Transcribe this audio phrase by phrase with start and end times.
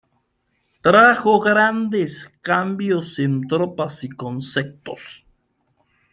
[0.81, 5.27] Trajo grandes cambios en tropas y conceptos.